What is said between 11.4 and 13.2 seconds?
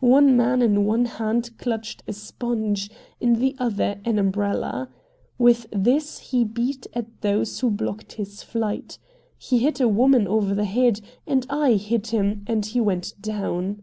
I hit him and he went